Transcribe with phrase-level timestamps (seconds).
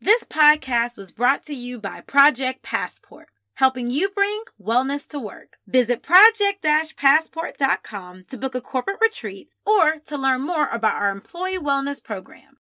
[0.00, 5.56] This podcast was brought to you by Project Passport, helping you bring wellness to work.
[5.66, 12.00] Visit project-passport.com to book a corporate retreat or to learn more about our employee wellness
[12.00, 12.58] program.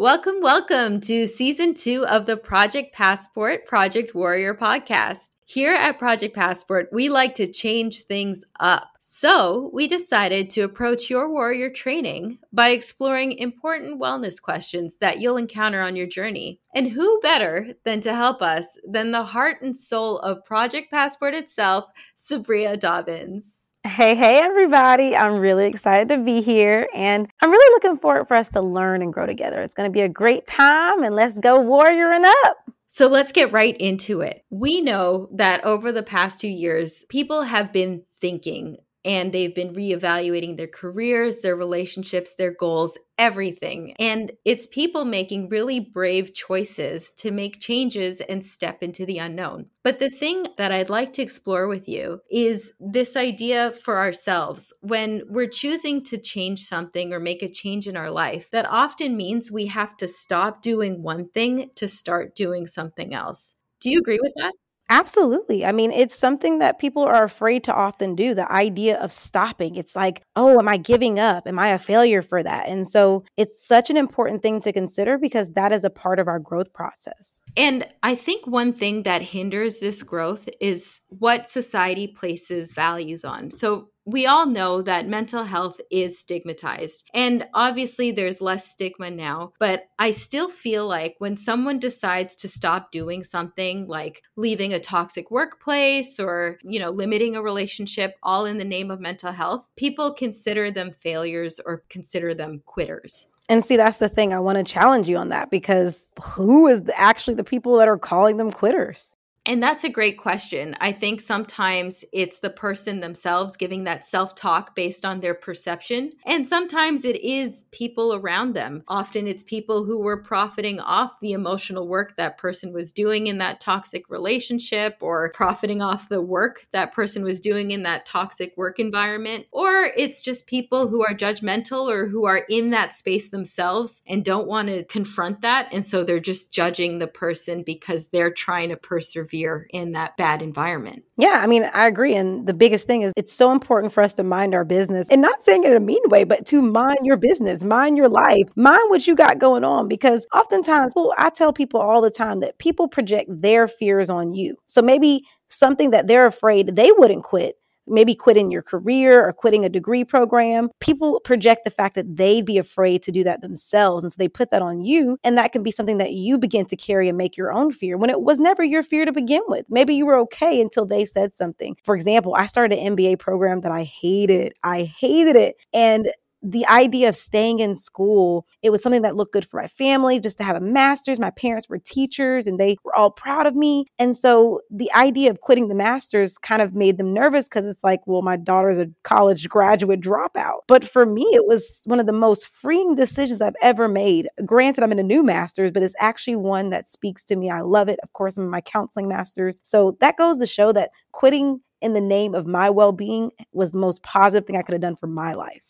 [0.00, 5.28] Welcome, welcome to season two of the Project Passport Project Warrior podcast.
[5.44, 8.92] Here at Project Passport, we like to change things up.
[8.98, 15.36] So we decided to approach your warrior training by exploring important wellness questions that you'll
[15.36, 16.62] encounter on your journey.
[16.74, 21.34] And who better than to help us than the heart and soul of Project Passport
[21.34, 23.69] itself, Sabria Dobbins.
[23.82, 25.16] Hey, hey, everybody.
[25.16, 29.00] I'm really excited to be here and I'm really looking forward for us to learn
[29.00, 29.62] and grow together.
[29.62, 32.56] It's going to be a great time and let's go warrioring up.
[32.86, 34.44] So let's get right into it.
[34.50, 39.74] We know that over the past two years, people have been thinking and they've been
[39.74, 43.94] reevaluating their careers, their relationships, their goals, everything.
[43.98, 49.66] And it's people making really brave choices to make changes and step into the unknown.
[49.82, 54.72] But the thing that I'd like to explore with you is this idea for ourselves
[54.80, 59.16] when we're choosing to change something or make a change in our life, that often
[59.16, 63.54] means we have to stop doing one thing to start doing something else.
[63.80, 64.52] Do you agree with that?
[64.90, 65.64] Absolutely.
[65.64, 69.76] I mean, it's something that people are afraid to often do the idea of stopping.
[69.76, 71.46] It's like, oh, am I giving up?
[71.46, 72.68] Am I a failure for that?
[72.68, 76.26] And so it's such an important thing to consider because that is a part of
[76.26, 77.44] our growth process.
[77.56, 83.52] And I think one thing that hinders this growth is what society places values on.
[83.52, 87.04] So we all know that mental health is stigmatized.
[87.14, 89.52] And obviously, there's less stigma now.
[89.58, 94.80] But I still feel like when someone decides to stop doing something like leaving a
[94.80, 99.68] toxic workplace or, you know, limiting a relationship all in the name of mental health,
[99.76, 103.26] people consider them failures or consider them quitters.
[103.48, 104.32] And see, that's the thing.
[104.32, 107.98] I want to challenge you on that because who is actually the people that are
[107.98, 109.16] calling them quitters?
[109.50, 110.76] And that's a great question.
[110.80, 116.12] I think sometimes it's the person themselves giving that self talk based on their perception.
[116.24, 118.84] And sometimes it is people around them.
[118.86, 123.38] Often it's people who were profiting off the emotional work that person was doing in
[123.38, 128.56] that toxic relationship or profiting off the work that person was doing in that toxic
[128.56, 129.46] work environment.
[129.50, 134.24] Or it's just people who are judgmental or who are in that space themselves and
[134.24, 135.72] don't want to confront that.
[135.72, 140.16] And so they're just judging the person because they're trying to persevere persevere in that
[140.16, 141.02] bad environment.
[141.16, 142.14] Yeah, I mean, I agree.
[142.14, 145.20] And the biggest thing is it's so important for us to mind our business and
[145.20, 148.48] not saying it in a mean way, but to mind your business, mind your life,
[148.56, 149.88] mind what you got going on.
[149.88, 154.34] Because oftentimes, well, I tell people all the time that people project their fears on
[154.34, 154.56] you.
[154.66, 159.64] So maybe something that they're afraid they wouldn't quit maybe quitting your career or quitting
[159.64, 164.04] a degree program, people project the fact that they'd be afraid to do that themselves.
[164.04, 165.18] And so they put that on you.
[165.24, 167.96] And that can be something that you begin to carry and make your own fear
[167.96, 169.66] when it was never your fear to begin with.
[169.68, 171.76] Maybe you were okay until they said something.
[171.84, 174.54] For example, I started an MBA program that I hated.
[174.62, 175.56] I hated it.
[175.72, 176.10] And
[176.42, 180.18] the idea of staying in school, it was something that looked good for my family
[180.18, 181.20] just to have a master's.
[181.20, 183.86] My parents were teachers and they were all proud of me.
[183.98, 187.84] And so the idea of quitting the master's kind of made them nervous because it's
[187.84, 190.60] like, well, my daughter's a college graduate dropout.
[190.66, 194.28] But for me, it was one of the most freeing decisions I've ever made.
[194.44, 197.50] Granted, I'm in a new master's, but it's actually one that speaks to me.
[197.50, 197.98] I love it.
[198.02, 199.60] Of course, I'm in my counseling master's.
[199.62, 203.72] So that goes to show that quitting in the name of my well being was
[203.72, 205.62] the most positive thing I could have done for my life.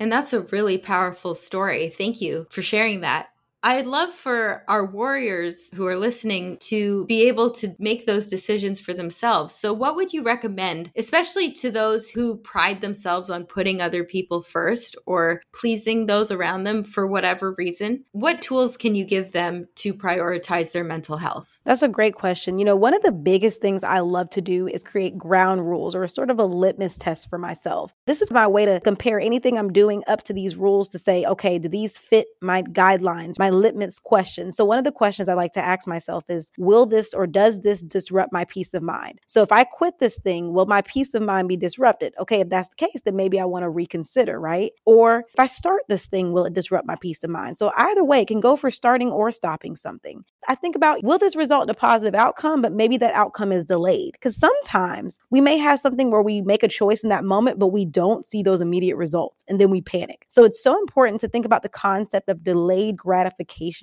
[0.00, 1.90] And that's a really powerful story.
[1.90, 3.29] Thank you for sharing that.
[3.62, 8.80] I'd love for our warriors who are listening to be able to make those decisions
[8.80, 9.54] for themselves.
[9.54, 14.40] So, what would you recommend, especially to those who pride themselves on putting other people
[14.40, 18.04] first or pleasing those around them for whatever reason?
[18.12, 21.60] What tools can you give them to prioritize their mental health?
[21.64, 22.58] That's a great question.
[22.58, 25.94] You know, one of the biggest things I love to do is create ground rules
[25.94, 27.92] or sort of a litmus test for myself.
[28.06, 31.26] This is my way to compare anything I'm doing up to these rules to say,
[31.26, 34.52] okay, do these fit my guidelines, my litmus question.
[34.52, 37.60] So, one of the questions I like to ask myself is, will this or does
[37.60, 39.20] this disrupt my peace of mind?
[39.26, 42.14] So, if I quit this thing, will my peace of mind be disrupted?
[42.20, 44.72] Okay, if that's the case, then maybe I want to reconsider, right?
[44.84, 47.58] Or if I start this thing, will it disrupt my peace of mind?
[47.58, 50.24] So, either way, it can go for starting or stopping something.
[50.48, 53.64] I think about, will this result in a positive outcome, but maybe that outcome is
[53.64, 54.12] delayed.
[54.12, 57.68] Because sometimes we may have something where we make a choice in that moment, but
[57.68, 60.24] we don't see those immediate results and then we panic.
[60.28, 63.39] So it's so important to think about the concept of delayed gratification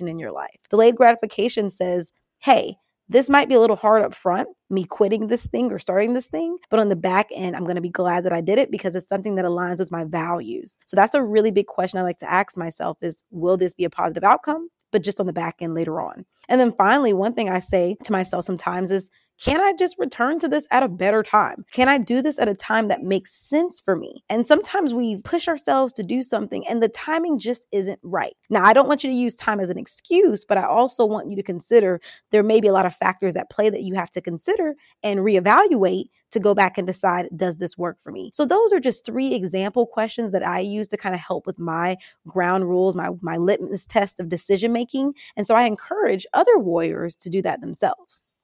[0.08, 0.58] in your life.
[0.70, 2.76] Delayed gratification says, hey,
[3.08, 6.26] this might be a little hard up front, me quitting this thing or starting this
[6.26, 8.70] thing, but on the back end, I'm going to be glad that I did it
[8.70, 10.78] because it's something that aligns with my values.
[10.84, 13.84] So that's a really big question I like to ask myself is will this be
[13.84, 14.68] a positive outcome?
[14.90, 16.24] But just on the back end later on.
[16.48, 19.10] And then finally, one thing I say to myself sometimes is
[19.40, 21.64] can I just return to this at a better time?
[21.70, 24.24] Can I do this at a time that makes sense for me?
[24.28, 28.34] And sometimes we push ourselves to do something and the timing just isn't right.
[28.50, 31.30] Now, I don't want you to use time as an excuse, but I also want
[31.30, 32.00] you to consider
[32.32, 34.74] there may be a lot of factors at play that you have to consider
[35.04, 38.32] and reevaluate to go back and decide, does this work for me?
[38.34, 41.60] So those are just three example questions that I use to kind of help with
[41.60, 41.96] my
[42.26, 45.14] ground rules, my, my litmus test of decision making.
[45.36, 48.34] And so I encourage other warriors to do that themselves.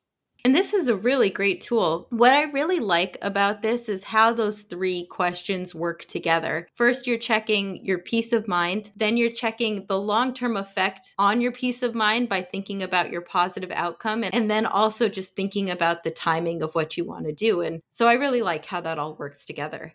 [0.47, 2.07] And this is a really great tool.
[2.11, 6.69] What I really like about this is how those three questions work together.
[6.75, 11.41] First, you're checking your peace of mind, then you're checking the long term effect on
[11.41, 15.71] your peace of mind by thinking about your positive outcome, and, then also just thinking
[15.71, 17.63] about the timing of what you want to do.
[17.63, 19.95] And so I really like how that all works together.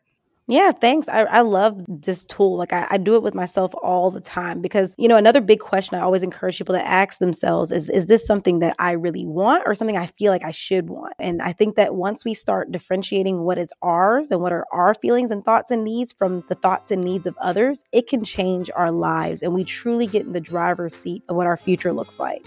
[0.49, 1.07] Yeah, thanks.
[1.07, 2.57] I, I love this tool.
[2.57, 5.59] Like I, I do it with myself all the time because, you know, another big
[5.59, 9.27] question I always encourage people to ask themselves is, is this something that I really
[9.27, 11.13] want or something I feel like I should want?
[11.19, 14.95] And I think that once we start differentiating what is ours and what are our
[14.95, 18.71] feelings and thoughts and needs from the thoughts and needs of others, it can change
[18.75, 22.19] our lives and we truly get in the driver's seat of what our future looks
[22.19, 22.43] like.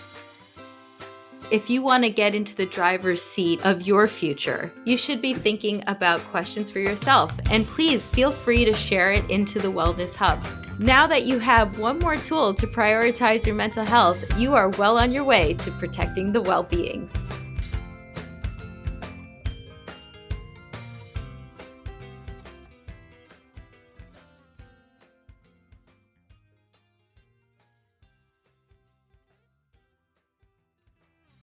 [1.51, 5.35] If you want to get into the driver's seat of your future, you should be
[5.35, 7.39] thinking about questions for yourself.
[7.51, 10.43] And please feel free to share it into the Wellness Hub.
[10.79, 14.99] Now that you have one more tool to prioritize your mental health, you are well
[14.99, 17.32] on your way to protecting the well beings.